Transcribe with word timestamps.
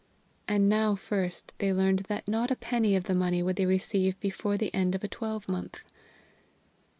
And 0.47 0.67
now 0.67 0.95
first 0.95 1.53
they 1.59 1.71
learned 1.71 1.99
that 2.09 2.27
not 2.27 2.49
a 2.49 2.55
penny 2.55 2.95
of 2.95 3.03
the 3.03 3.13
money 3.13 3.43
would 3.43 3.55
they 3.55 3.67
receive 3.67 4.19
before 4.19 4.57
the 4.57 4.73
end 4.73 4.95
of 4.95 5.03
a 5.03 5.07
twelvemonth. 5.07 5.83